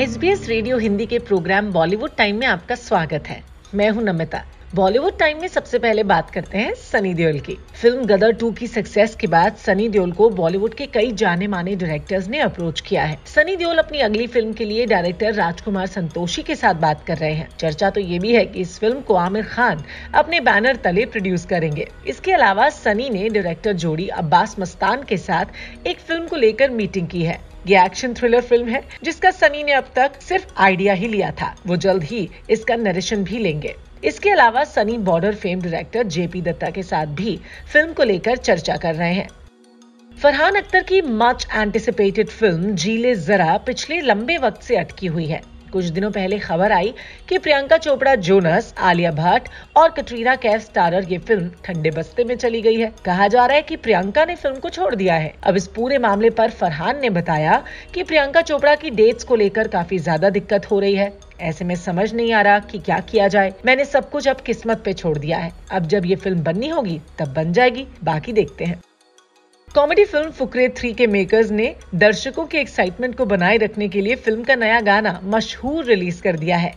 S 0.00 0.16
B 0.16 0.28
S 0.28 0.46
radio 0.48 0.76
Hindi 0.78 1.06
के 1.06 1.18
programme 1.18 1.70
Bollywood 1.72 2.10
time 2.16 2.36
में 2.36 2.46
आपका 2.46 2.74
स्वागत 2.74 3.26
है। 3.28 3.42
मैं 3.74 3.88
हूँ 3.90 4.02
नमिता। 4.02 4.42
बॉलीवुड 4.74 5.18
टाइम 5.18 5.40
में 5.40 5.48
सबसे 5.48 5.78
पहले 5.78 6.02
बात 6.02 6.30
करते 6.30 6.58
हैं 6.58 6.72
सनी 6.74 7.12
देओल 7.14 7.38
की। 7.38 7.56
फ़िल्म 7.80 8.04
गदर 8.06 8.32
टू 8.32 8.50
की 8.52 8.66
सक्सेस 8.66 9.14
के 9.14 9.26
बाद 9.26 9.56
सनी 9.56 9.88
देओल 9.88 10.12
को 10.12 10.28
बॉलीवुड 10.30 10.74
के 10.74 10.86
कई 10.86 11.12
जाने 11.12 11.46
माने 11.46 11.74
डायरेक्टर्स 11.76 12.28
ने 12.28 12.38
अप्रोच 12.40 12.80
किया 12.80 13.04
है। 13.04 13.18
सनी 13.26 13.56
देओल 13.56 13.78
अपनी 13.78 14.00
अगली 14.00 14.26
फ़िल्म 14.26 14.52
के 14.52 14.64
लिए 14.64 14.86
डायरेक्टर 14.86 15.34
राजकुमार 15.34 15.86
संतोषी 15.88 16.42
के 16.42 16.54
साथ 16.54 16.80
बात 16.82 17.04
कर 17.06 17.18
रहे 17.18 17.32
हैं। 17.32 17.48
चर्चा 17.58 17.90
तो 17.90 18.00
ये 18.00 18.18
भी 18.18 18.32
है 18.34 18.44
कि 18.46 18.60
इस 18.60 18.78
फ़िल्म 18.78 19.00
को 19.00 19.14
आमिर 19.16 19.44
खान 19.44 19.84
अपने 20.14 20.40
बैनर 20.40 20.76
तले 20.84 21.06
प्रोड्यूस 21.06 21.46
करेंगे। 21.46 21.88
इसके 22.06 22.32
अलावा 22.32 22.68
सनी 22.78 23.10
ने 23.10 23.28
डायरेक्टर 23.28 23.72
जोड़ी 23.76 24.08
अब्बास 24.08 24.56
मस्तान 24.60 25.02
के 25.02 25.16
साथ 25.18 25.86
एक 25.86 25.98
फ़िल्म 25.98 26.26
को 26.26 26.36
लेकर 26.36 26.70
मीटिंग 26.70 27.08
की 27.08 27.22
है। 27.22 27.49
ये 27.66 27.84
एक्शन 27.84 28.14
थ्रिलर 28.14 28.40
फ़िल्म 28.40 28.68
है, 28.68 28.82
जिसका 29.02 29.30
सनी 29.30 29.62
ने 29.62 29.72
अब 29.72 29.90
तक 29.96 30.20
सिर्फ़ 30.20 30.54
आइडिया 30.56 30.94
ही 30.94 31.08
लिया 31.08 31.30
था। 31.30 31.54
वो 31.66 31.76
जल्द 31.76 32.02
ही 32.02 32.28
इसका 32.50 32.76
नरेशन 32.76 33.24
भी 33.24 33.38
लेंगे। 33.38 33.74
इसके 34.04 34.30
अलावा 34.30 34.64
Sunny 34.64 34.96
Border 34.98 35.34
fame 35.34 35.60
director 35.60 36.02
JP 36.06 36.40
Dutta 36.42 36.70
के 36.70 36.82
साथ 36.82 37.06
भी 37.06 37.38
फ़िल्म 37.72 37.92
को 37.92 38.02
लेकर 38.02 38.36
चर्चा 38.36 38.76
कर 38.76 38.94
रहे 38.94 39.12
हैं। 39.14 39.28
फरहान 40.12 40.54
अख्तर 40.54 40.82
की 40.82 41.00
मच 41.02 41.46
एंटिसिपेटेड 41.54 42.28
फ़िल्म 42.28 42.74
जीले 42.74 43.14
जरा, 43.14 43.56
पिछले 43.56 44.00
लंबे 44.00 44.38
वक्त 44.38 44.62
से 44.62 44.76
अटकी 44.76 45.06
हुई 45.06 45.26
है। 45.26 45.40
कुछ 45.70 45.84
दिनों 45.86 46.10
पहले 46.10 46.38
खबर 46.38 46.72
आई 46.72 46.92
कि 47.28 47.38
प्रियंका 47.38 47.76
चोपड़ा, 47.78 48.14
जोनस, 48.16 48.72
आलिया 48.80 49.10
भट्ट 49.12 49.48
और 49.76 49.90
कटरीना 49.90 50.34
कैफ 50.36 50.60
स्टारर 50.60 51.04
ये 51.04 51.18
फ़िल्म 51.20 51.50
ठंडे 51.64 51.90
बस्ते 51.90 52.24
में 52.24 52.36
चली 52.36 52.62
गई 52.62 52.76
है। 52.76 52.92
कहा 53.04 53.28
जा 53.28 53.46
रहा 53.46 53.56
है 53.56 53.62
कि 53.62 53.76
प्रियंका 53.78 54.24
ने 54.24 54.34
फ़िल्म 54.36 54.58
को 54.58 54.70
छोड़ 54.70 54.94
दिया 54.94 55.14
है। 55.14 55.32
अब 55.42 55.56
इस 55.56 55.66
पूरे 55.68 55.98
मामले 55.98 56.30
पर 56.30 56.50
फरहान 56.50 57.00
ने 57.00 57.10
बताया 57.10 57.62
कि 57.94 58.02
प्रियंका 58.02 58.42
चोपड़ा 58.42 58.74
की 58.74 58.90
डेट्स 58.90 59.24
को 59.24 59.36
लेकर 59.36 59.68
काफ़ी 59.68 59.98
ज़्यादा 59.98 60.30
दिक्कत 60.30 60.70
हो 60.70 60.80
रही 60.80 60.94
है। 60.94 61.12
ऐसे 61.40 61.64
में 61.64 61.74
समझ 61.76 62.12
नहीं 62.14 62.32
आ 62.32 62.40
रहा 62.42 62.58
कि 62.60 62.78
क्या 62.78 62.98
किया 63.00 63.28
जाए। 63.28 63.52
मैंने 63.66 63.84
सब 63.84 64.10
कुछ 64.10 64.28
अब 64.28 64.40
किस्मत 64.40 64.82
पे 64.84 64.92
छोड़ 64.92 65.16
दिया 65.18 65.38
है। 65.38 65.52
अब 65.72 65.86
जब 65.86 66.06
ये 66.06 66.16
फ़िल्म 66.16 66.42
बननी 66.42 66.68
होगी, 66.68 67.00
तब 67.18 67.34
बन 67.34 67.52
जाएगी। 67.52 67.86
बाकी 68.04 68.32
देखते 68.32 68.64
हैं। 68.64 68.80
कॉमेडी 69.74 70.04
फ़िल्म 70.04 70.30
फुकरे 70.30 70.68
थ्री 70.68 70.92
के 70.94 71.06
मेकर्स 71.06 71.50
ने 71.50 71.74
दर्शकों 71.94 72.44
के 72.46 72.58
एक्साइटमेंट 72.60 73.16
को 73.16 73.24
बनाए 73.26 73.56
रखने 73.56 73.88
के 73.88 74.00
लिए 74.00 74.14
फ़िल्म 74.16 74.42
का 74.44 74.54
नया 74.54 74.80
गाना 74.80 75.20
मशहूर 75.24 75.84
रिलीज़ 75.84 76.20
कर 76.22 76.36
दिया 76.36 76.56
है। 76.56 76.72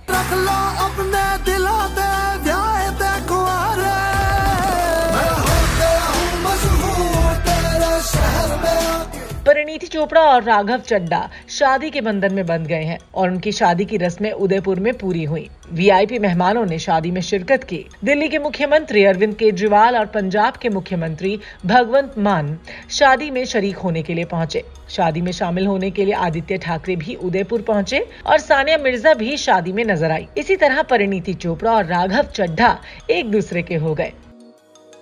परिणीति 9.54 9.88
चोपड़ा 9.88 10.22
और 10.22 10.44
राघव 10.44 10.80
चड्डा 10.80 11.20
शादी 11.50 11.90
के 11.90 12.02
बंधन 12.02 12.34
में 12.34 12.46
बंध 12.46 12.68
गए 12.68 12.84
हैं 12.84 12.98
और 13.16 13.30
उनकी 13.32 13.52
शादी 13.52 13.86
की 13.86 13.98
रस्में 13.98 14.32
उदयपुर 14.32 14.80
में 14.80 14.92
पूरी 14.94 15.24
हुई। 15.24 15.48
वीआईपी 15.72 16.20
मेहमानों 16.20 16.66
ने 16.66 16.80
शादी 16.80 17.12
में 17.12 17.20
शिरकत 17.22 17.64
की। 17.64 17.84
दिल्ली 18.04 18.30
के 18.30 18.40
मुख्यमंत्री 18.40 19.04
अरविंद 19.06 19.36
केजरीवाल 19.36 19.98
और 19.98 20.06
पंजाब 20.06 20.58
के 20.58 20.70
मुख्यमंत्री 20.70 21.40
भगवंत 21.66 22.18
मान 22.20 22.58
शादी 22.92 23.30
में 23.32 23.44
शरीक 23.46 23.78
होने 23.78 24.04
के 24.04 24.14
लिए 24.14 24.26
पहुँचे। 24.26 24.64
शादी 24.90 25.22
में 25.22 25.32
शामिल 25.32 25.68
होने 25.68 25.92
के 25.92 26.06
लिए 26.06 26.16
आदित्य 26.16 26.58
ठाकरे 26.58 26.96
भी 26.96 27.16
उदयपुर 27.16 27.62
पहुँचे 27.62 28.06
और 28.26 28.40
सानिया 28.40 28.78
मिर्ज़ा 28.80 29.14
भी 29.14 29.38
शादी 29.38 29.74
में 29.74 29.86
नज़र 29.86 30.12
आई। 30.12 30.28
इसी 30.38 30.56
तरह 30.56 30.82
परिणीति 30.82 31.34
चोपड़ा 31.36 31.72
और 31.72 31.86
राघव 31.86 32.28
चड्ढा 32.36 32.78
एक 33.12 33.32
दूसरे 33.32 33.64
के 33.64 33.76
हो 33.76 33.94
गए। 33.94 34.12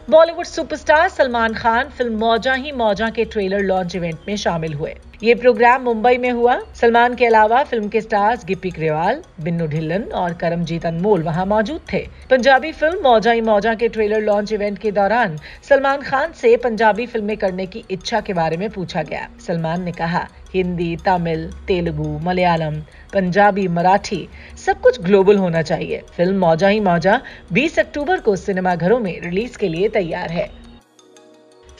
बॉलीवुड 0.10 0.46
सुपरस्टार 0.46 1.10
सलमान 1.10 1.54
खान 1.54 1.90
फ़िल्म 1.90 2.18
मौजा 2.20 2.54
ही 2.54 2.72
मौजा 2.72 3.10
के 3.10 3.26
ट्रेलर 3.26 3.60
लॉन्च 3.60 3.96
इवेंट 3.96 4.20
में 4.28 4.36
शामिल 4.38 4.74
हुए। 4.74 4.94
ये 5.24 5.36
प्रोग्राम 5.36 5.82
मुंबई 5.82 6.18
में 6.18 6.30
हुआ। 6.32 6.58
सलमान 6.76 7.16
के 7.16 7.26
अलावा 7.26 7.64
फ़िल्म 7.64 7.90
के 7.90 8.02
स्टार्स 8.02 8.46
गिप्पी 8.46 8.70
ग्रेवाल, 8.70 9.22
बिन्नू 9.42 9.68
ढिल्लन 9.68 10.04
और 10.14 10.34
करमजीत 10.34 10.86
अनमोल 10.86 11.24
वहाँ 11.24 11.46
मौजूद 11.46 11.82
थे। 11.94 12.06
पंजाबी 12.30 12.72
फ़िल्म 12.72 13.04
मौजा 13.04 13.32
ही 13.32 13.42
मौजा 13.42 13.74
के 13.76 13.88
ट्रेलर 13.88 14.22
लॉन्च 14.22 14.54
इवेंट 14.54 14.80
के 14.80 14.92
दौरान 14.92 15.38
सलमान 15.70 16.02
खान 16.02 16.32
से 16.32 16.56
पंजाबी 16.58 17.06
फ़िल्में 17.06 17.38
करने 17.38 17.66
की 17.66 17.84
इच्छा 17.92 18.22
के 18.22 18.34
बारे 18.34 18.58
में 18.58 18.70
पूछा 18.70 19.04
गया। 19.04 19.28
सलमान 19.48 19.84
ने 19.84 19.92
कहा 19.92 20.28
हिंदी, 20.54 20.96
तमिल, 20.96 21.50
तेलुगु, 21.68 22.20
मलयालम, 22.24 22.76
पंजाबी, 23.14 23.68
मराठी, 23.68 24.28
सब 24.66 24.82
कुछ 24.82 25.02
ग्लोबल 25.02 25.38
होना 25.38 25.62
चाहिए। 25.62 26.02
फ़िल्म 26.18 26.38
मौजा 26.38 26.68
ही 26.68 26.80
मौजा 26.80 27.22
20 27.54 27.80
अक्टूबर 27.80 28.20
को 28.20 28.36
सिनेमाघरों 28.36 29.00
में 29.00 29.22
रिलीज़ 29.22 29.58
के 29.58 29.70
लिए 29.70 29.90
तैयार 29.90 30.32
है। 30.32 30.62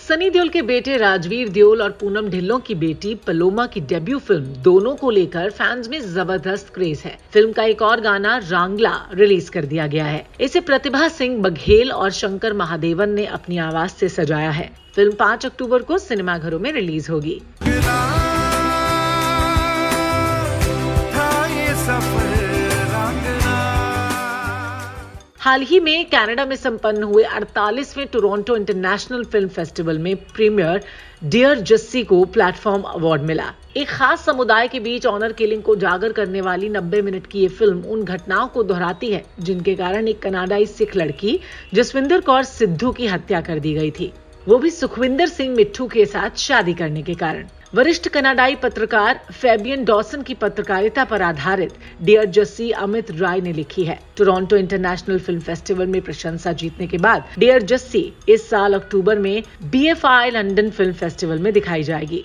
सनी 0.08 0.30
देओल 0.30 0.50
के 0.50 0.62
बेटे 0.62 0.98
राजवीर 0.98 1.50
देओल 1.50 1.82
और 1.82 1.92
पूनम 1.92 2.30
ढिल्लों 2.30 2.60
की 2.60 2.76
बेटी 2.76 3.16
पलोमा 3.16 3.66
की 3.66 3.80
डेब्यू 3.82 4.20
फ़िल्म 4.20 4.46
दोनों 4.46 4.96
को 4.96 5.10
लेकर 5.10 5.50
फैंस 5.50 5.90
में 5.90 6.00
ज़बरदस्त 6.02 6.74
क्रेज 6.74 7.00
है। 7.00 7.18
फ़िल्म 7.34 7.52
का 7.52 7.64
एक 7.64 7.82
और 7.82 8.02
गाना, 8.02 8.38
रांगला 8.38 8.94
रिलीज़ 9.14 9.52
कर 9.52 9.66
दिया 9.66 9.88
गया 9.88 10.06
है। 10.06 10.26
इसे 10.42 10.60
प्रतिभा 10.60 11.08
सिंह, 11.08 11.38
बघेल 11.38 11.92
और 11.92 12.12
शंकर 12.12 12.54
महादेवन 12.54 13.10
ने 13.10 13.26
अपनी 13.26 13.58
आवाज़ 13.58 13.92
से 13.92 14.10
सजाया 14.10 14.52
है। 14.52 14.70
फ़िल्म 14.96 15.12
5 15.12 15.46
अक्टूबर 15.46 15.82
को 15.82 15.98
सिनेमाघरों 15.98 16.60
में 16.60 16.72
रिलीज़ 16.72 17.12
होगी। 17.12 17.42
हाल 25.44 25.62
ही 25.62 25.80
में 25.80 26.06
कनाडा 26.06 26.46
में 26.46 26.56
संपन्न 26.56 27.04
हुए 27.04 27.24
48वें 27.24 28.08
टोरंटो 28.08 28.56
इंटरनेशनल 28.56 29.24
फ़िल्म 29.24 29.48
फेस्टिवल 29.50 30.00
में 30.00 30.16
प्रीमियर 30.16 30.84
डियर 31.24 31.60
जस्सी 31.60 32.04
को 32.04 32.24
प्लेटफॉर्म 32.26 32.82
अवार्ड 32.82 33.22
मिला। 33.22 33.46
एक 33.78 33.88
खास 33.88 34.26
समुदाय 34.26 34.68
के 34.68 34.80
बीच 34.80 35.06
ऑनर 35.06 35.32
किलिंग 35.34 35.64
को 35.64 35.76
जागर 35.76 36.12
करने 36.12 36.42
वाली 36.42 36.70
90 36.70 37.02
मिनट 37.02 37.28
की 37.28 37.40
ये 37.40 37.48
फ़िल्म 37.48 37.82
उन 37.84 38.04
घटनाओं 38.04 38.48
को 38.48 38.64
दोहराती 38.64 39.12
है, 39.12 39.24
जिनके 39.40 39.76
कारण 39.76 40.08
एक 40.08 40.22
कनाडाई 40.22 40.66
सिख 40.66 40.96
लड़की, 40.96 41.40
जसविंदर 41.74 42.22
कौर 42.22 42.44
सिद्धू 42.44 42.92
की 42.92 43.08
हत्या 43.08 43.42
कर 43.42 43.60
दी 43.60 43.74
गई 43.74 43.92
थी। 43.92 44.12
वो 44.48 44.58
भी 44.58 44.70
सुखविंदर 44.70 45.28
सिंह 45.28 45.56
मिट्ठू 45.56 45.88
के 45.88 46.06
साथ 46.06 46.38
शादी 46.38 46.74
करने 46.74 47.02
के 47.02 47.14
कारण। 47.14 47.48
वरिष्ठ 47.76 48.08
कनाडाई 48.08 48.56
पत्रकार 48.56 49.20
फेबियन 49.32 49.84
डॉसन 49.86 50.22
की 50.22 50.34
पत्रकारिता 50.34 51.04
पर 51.06 51.22
आधारित 51.22 51.74
डियर 52.02 52.26
जस्सी 52.38 52.70
अमित 52.78 53.12
राय 53.12 53.42
ने 53.42 53.54
लिखी 53.54 53.84
है। 53.84 53.98
टोरंटो 54.18 54.58
इंटरनेशनल 54.58 55.20
फ़िल्म 55.20 55.40
फेस्टिवल 55.40 55.88
में 55.88 56.02
प्रशंसा 56.02 56.52
जीतने 56.54 56.88
के 56.88 56.98
बाद 56.98 57.40
डियर 57.40 57.62
जस्सी 57.64 58.04
इस 58.30 58.50
साल 58.50 58.74
अक्टूबर 58.74 59.20
में 59.20 59.42
बीएफआई 59.72 60.32
लंदन 60.32 60.70
फ़िल्म 60.70 60.94
फेस्टिवल 60.94 61.40
में 61.40 61.52
दिखाई 61.54 61.84
जाएगी। 61.84 62.24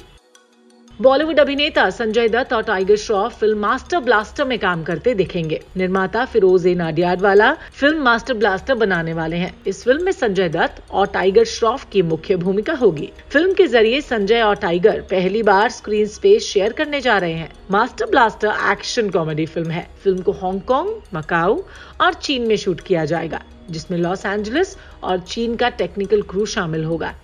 बॉलीवुड 1.01 1.41
अभिनेता 1.41 1.89
संजय 1.91 2.29
दत्त 2.29 2.53
और 2.53 2.63
Tiger 2.63 2.97
Shroff 2.97 3.39
film 3.41 3.59
master 3.61 3.99
blaster 4.01 4.45
में 4.45 4.59
काम 4.59 4.83
करते 4.85 5.13
दिखेंगे। 5.15 5.61
निर्माता 5.77 6.25
Firoz 6.25 6.67
A 6.67 6.75
Nadiadwala 6.75 7.53
film 7.73 8.03
master 8.03 8.35
blaster 8.35 8.75
बनाने 8.75 9.13
वाले 9.13 9.37
हैं। 9.37 9.53
इस 9.67 9.83
फ़िल्म 9.85 10.05
में 10.05 10.13
संजय 10.13 10.49
दत्त 10.49 10.83
और 10.91 11.07
टाइगर 11.07 11.45
श्रॉफ 11.47 11.87
की 11.93 12.03
मुख्य 12.05 12.37
भूमिका 12.37 12.75
होगी। 12.75 13.11
फ़िल्म 13.33 13.53
के 13.55 13.67
ज़रिए 13.67 14.01
संजय 14.01 14.43
और 14.43 14.57
टाइगर 14.57 15.01
पहली 15.11 15.43
बार 15.43 15.69
स्क्रीन 15.71 16.07
स्पेस 16.07 16.43
शेयर 16.45 16.73
करने 16.73 17.01
जा 17.01 17.19
रहे 17.19 17.35
हैं। 17.35 17.51
Master 17.71 18.07
blaster 18.07 18.71
action 18.71 19.11
comedy 19.11 19.47
film 19.47 19.71
है। 19.71 19.87
फ़िल्म 20.05 20.23
को 20.23 20.33
हांगकांग, 20.35 20.91
मकाऊ 21.15 21.61
और 22.01 22.15
चीन 22.15 22.49
में 22.49 22.57
शूट 22.57 22.81
किया 22.81 23.05
जाएगा, 23.05 23.43
जिसमें 23.71 23.99
लॉस 23.99 24.27
एंजलिस 24.27 24.77
और 25.05 25.21
चीन 25.21 25.57
का 25.57 25.69
टेक्निकल 25.69 26.23
क्रू 26.25 26.47
शामिल 26.49 26.85
होगा। 26.85 27.15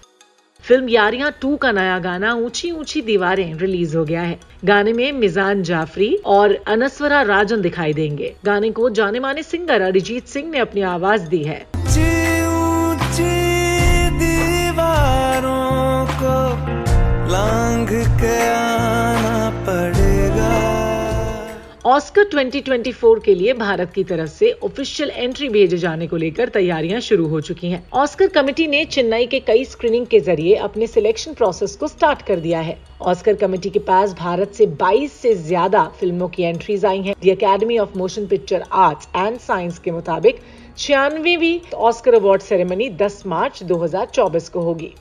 फ़िल्म 0.64 0.88
यारियाँ 0.88 1.30
टू 1.40 1.56
का 1.56 1.70
नया 1.72 1.98
गाना 1.98 2.32
ऊँची 2.34 2.70
ऊँची 2.70 3.00
दीवारें 3.02 3.54
रिलीज़ 3.54 3.96
हो 3.96 4.04
गया 4.04 4.22
है। 4.22 4.38
गाने 4.64 4.92
में 4.92 5.12
मिजान 5.12 5.62
जाफरी 5.62 6.14
और 6.26 6.52
अनस्वरा 6.66 7.22
राजन 7.22 7.60
दिखाई 7.60 7.92
देंगे। 7.92 8.34
गाने 8.44 8.70
को 8.70 8.90
जाने 8.90 9.20
माने 9.20 9.42
सिंगर 9.42 9.82
अरिजीत 9.82 10.26
सिंह 10.26 10.50
ने 10.50 10.58
अपनी 10.58 10.82
आवाज़ 10.92 11.28
दी 11.28 11.42
है। 11.42 11.58
लांग 17.32 17.88
के 18.20 18.36
ऑस्कर 21.92 22.24
2024 22.24 23.18
के 23.24 23.34
लिए 23.34 23.52
भारत 23.54 23.90
की 23.94 24.02
तरफ़ 24.04 24.28
से 24.30 24.50
ऑफिशियल 24.64 25.10
एंट्री 25.10 25.48
भेजे 25.48 25.76
जाने 25.78 26.06
को 26.08 26.16
लेकर 26.16 26.48
तैयारियाँ 26.48 27.00
शुरू 27.00 27.26
हो 27.28 27.40
चुकी 27.40 27.70
हैं। 27.70 27.82
ऑस्कर 28.02 28.28
कमेटी 28.34 28.66
ने 28.66 28.84
चेन्नई 28.86 29.26
के 29.26 29.40
कई 29.40 29.64
स्क्रीनिंग 29.64 30.06
के 30.06 30.20
ज़रिए 30.20 30.54
अपने 30.66 30.86
सिलेक्शन 30.86 31.34
प्रोसेस 31.34 31.74
को 31.76 31.88
स्टार्ट 31.88 32.22
कर 32.26 32.40
दिया 32.40 32.60
है 32.60 32.78
ऑस्कर 33.02 33.34
कमेटी 33.36 33.70
के 33.70 33.78
पास 33.88 34.14
भारत 34.18 34.52
से 34.52 34.66
22 34.78 35.10
से 35.12 35.34
ज़्यादा 35.34 35.84
फ़िल्मों 36.00 36.28
की 36.28 36.42
एंट्रीज 36.42 36.84
आई 36.84 37.02
हैं। 37.02 37.14
The 37.22 37.30
academy 37.30 37.78
of 37.78 37.98
motion 37.98 38.26
picture 38.26 38.64
arts 38.80 39.08
and 39.16 39.38
science 39.40 39.78
के 39.78 39.90
मुताबिक 39.90 40.40
छियानवीं 40.76 41.58
ऑस्कर 41.88 42.14
अवार्ड 42.14 42.42
सेरेमनी 42.42 42.90
10 43.00 43.24
मार्च 43.26 43.62
2024 43.64 44.48
को 44.48 44.60
होगी 44.60 44.92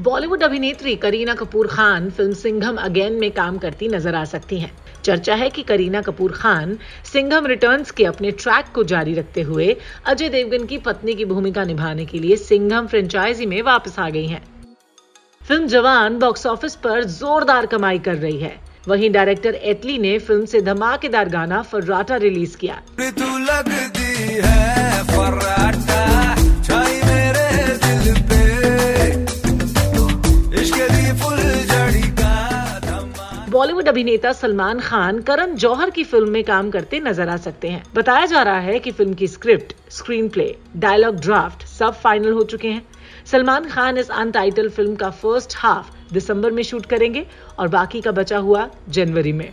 बॉलीवुड 0.00 0.42
अभिनेत्री 0.42 0.96
करीना 0.96 1.34
कपूर 1.34 1.66
खान 1.66 2.10
फ़िल्म 2.10 2.32
सिंघम 2.36 2.76
अगेन 2.80 3.20
में 3.20 3.30
काम 3.32 3.58
करती 3.58 3.88
नज़र 3.88 4.14
आ 4.14 4.24
सकती 4.26 4.58
हैं। 4.58 4.72
चर्चा 5.04 5.34
है 5.34 5.50
कि 5.50 5.62
करीना 5.62 6.00
कपूर 6.02 6.32
खान 6.32 6.76
सिंघम 7.12 7.46
रिटर्न्स 7.46 7.90
के 7.90 8.04
अपने 8.04 8.30
ट्रैक 8.38 8.72
को 8.74 8.84
जारी 8.84 9.14
रखते 9.14 9.42
हुए 9.42 9.76
अजय 10.06 10.28
देवगन 10.28 10.66
की 10.66 10.78
पत्नी 10.80 11.14
की 11.14 11.24
भूमिका 11.24 11.64
निभाने 11.64 12.06
के 12.06 12.18
लिए 12.18 12.36
सिंघम 12.36 12.86
फ्रेंचाइजी 12.86 13.46
में 13.46 13.60
वापस 13.62 13.98
आ 13.98 14.08
गई 14.10 14.26
हैं। 14.26 14.42
फ़िल्म 15.42 15.66
जवान 15.66 16.18
बॉक्स 16.18 16.46
ऑफ़िस 16.46 16.74
पर 16.84 17.04
जोरदार 17.04 17.66
कमाई 17.66 17.98
कर 17.98 18.14
रही 18.16 18.38
है 18.38 18.54
वहीं 18.88 19.10
डायरेक्टर 19.10 19.54
एटली 19.64 19.98
ने 19.98 20.18
फ़िल्म 20.20 20.44
से 20.44 20.60
धमाकेदार 20.62 21.28
गाना 21.28 21.62
फर्राटा 21.62 22.16
रिलीज़ 22.16 22.56
किया 22.56 22.82
बॉलीवुड 33.84 33.96
अभिनेता 33.96 34.32
सलमान 34.32 34.78
खान 34.80 35.18
करण 35.20 35.54
जौहर 35.56 35.90
की 35.90 36.02
फ़िल्म 36.04 36.30
में 36.30 36.42
काम 36.44 36.70
करते 36.70 37.00
नज़र 37.00 37.28
आ 37.28 37.36
सकते 37.36 37.68
हैं। 37.68 37.82
बताया 37.94 38.26
जा 38.26 38.42
रहा 38.42 38.60
है 38.60 38.78
कि 38.78 38.90
फ़िल्म 38.90 39.14
की 39.14 39.26
script 39.28 39.74
screen 39.92 40.28
play 40.28 40.46
dialogue 40.76 41.16
draft 41.20 41.66
सब 41.68 41.94
फाइनल 41.94 42.32
हो 42.32 42.42
चुके 42.44 42.68
हैं। 42.68 42.82
सलमान 43.26 43.68
खान 43.68 43.98
इस 43.98 44.10
अनटाइटल 44.12 44.68
फ़िल्म 44.68 44.94
का 44.94 45.10
फ़र्स्ट 45.12 45.56
हाफ़ 45.56 45.90
दिसंबर 46.14 46.50
में 46.50 46.62
शूट 46.62 46.86
करेंगे 46.86 47.26
और 47.58 47.68
बाकी 47.68 48.00
का 48.00 48.12
बचा 48.12 48.38
हुआ 48.38 48.68
जनवरी 48.88 49.32
में। 49.32 49.52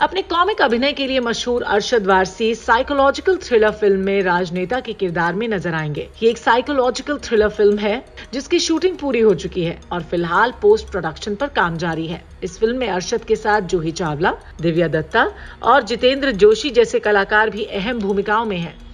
अपने 0.00 0.22
कॉमिक 0.22 0.60
अभिनय 0.62 0.92
के 0.92 1.06
लिए 1.06 1.20
मशहूर 1.20 1.62
Arshad 1.62 2.06
Warsi 2.06 2.54
psychological 2.54 3.36
thriller 3.36 3.70
film 3.70 4.00
में 4.00 4.22
राजनेता 4.22 4.80
के 4.80 4.92
किरदार 4.92 5.34
में 5.34 5.46
नज़र 5.48 5.74
आएँगे। 5.74 6.08
ये 6.22 6.30
एक 6.30 6.38
साइकोलॉजिकल 6.38 7.18
थ्रिलर 7.18 7.48
फ़िल्म 7.48 7.78
है, 7.78 8.04
जिसकी 8.32 8.58
शूटिंग 8.58 8.96
पूरी 8.98 9.20
हो 9.20 9.34
चुकी 9.34 9.64
है 9.64 9.78
और 9.92 10.02
फ़िलहाल 10.02 10.52
पोस्ट 10.62 10.90
प्रोडक्शन 10.90 11.34
पर 11.34 11.48
काम 11.48 11.76
जारी 11.76 12.06
है। 12.06 12.22
इस 12.42 12.58
फ़िल्म 12.58 12.78
में 12.78 12.88
अरशद 12.88 13.24
के 13.24 13.36
साथ 13.36 13.60
जूही 13.60 13.92
चावला, 13.92 14.34
दिव्या 14.60 14.88
दत्ता 14.88 15.30
और 15.62 15.82
जितेंद्र 15.82 16.32
जोशी 16.32 16.70
जैसे 16.70 16.98
कलाकार 16.98 17.50
भी 17.50 17.64
अहम 17.64 17.98
भूमिकाओं 17.98 18.44
में 18.44 18.58
हैं। 18.58 18.85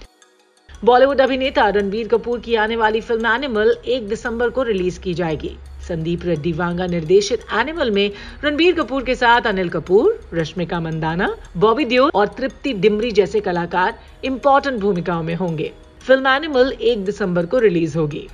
बॉलीवुड 0.85 1.21
अभिनेता 1.21 1.67
रणबीर 1.69 2.07
कपूर 2.07 2.39
की 2.39 2.55
आने 2.55 2.75
वाली 2.75 3.01
फ़िल्म 3.01 3.27
एनिमल 3.27 3.69
एक 3.85 4.07
दिसंबर 4.09 4.49
को 4.49 4.63
रिलीज़ 4.63 4.99
की 4.99 5.13
जाएगी। 5.13 5.51
संदीप 5.87 6.25
रेड्डी 6.25 6.51
वांगा 6.51 6.85
निर्देशित 6.85 7.45
एनिमल 7.53 7.91
में 7.91 8.11
रणबीर 8.43 8.75
कपूर 8.75 9.03
के 9.03 9.15
साथ 9.15 9.47
अनिल 9.47 9.69
कपूर, 9.69 10.19
रश्मिका 10.33 10.79
मंदाना, 10.79 11.35
बॉबी 11.57 11.85
देओल 11.85 12.11
और 12.15 12.27
तृप्ति 12.27 12.73
डिमरी 12.73 13.11
जैसे 13.11 13.39
कलाकार 13.39 13.99
इंपॉर्टेंट 14.25 14.79
भूमिकाओं 14.79 15.23
में 15.23 15.35
होंगे। 15.35 15.71
फ़िल्म 16.01 16.27
एनिमल 16.27 16.73
एक 16.81 17.05
दिसंबर 17.05 17.45
को 17.45 17.59
रिलीज़ 17.59 17.97
होगी। 17.97 18.27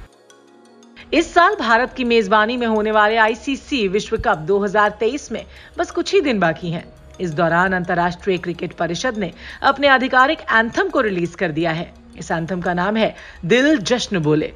इस 1.13 1.33
साल 1.33 1.55
भारत 1.55 1.93
की 1.93 2.03
मेजबानी 2.03 2.57
में 2.57 2.67
होने 2.67 2.91
वाले 2.91 3.17
आईसीसी 3.17 3.87
विश्व 3.87 4.17
कप 4.17 4.37
2023 4.47 5.31
में 5.31 5.45
बस 5.77 5.91
कुछ 5.91 6.13
ही 6.13 6.21
दिन 6.21 6.39
बाकी 6.39 6.71
हैं। 6.71 6.87
इस 7.19 7.33
दौरान 7.33 7.73
अंतर्राष्ट्रीय 7.73 8.37
क्रिकेट 8.37 8.73
परिषद 8.73 9.17
ने 9.17 9.31
अपने 9.63 9.87
आधिकारिक 9.87 10.41
एंथम 10.41 10.89
को 10.89 11.01
रिलीज़ 11.01 11.35
कर 11.37 11.51
दिया 11.51 11.71
है। 11.71 11.93
इस 12.17 12.31
एंथम 12.31 12.61
का 12.61 12.73
नाम 12.73 12.97
है 12.97 13.15
दिल 13.45 13.77
जश्न 13.77 14.19
बोले। 14.19 14.53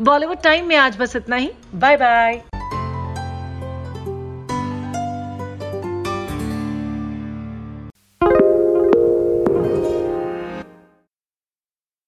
बॉलीवुड 0.00 0.42
टाइम 0.42 0.66
में 0.66 0.76
आज 0.76 0.96
बस 0.96 1.16
इतना 1.16 1.36
ही। 1.36 1.50
Bye 1.74 1.96
bye. 1.96 2.42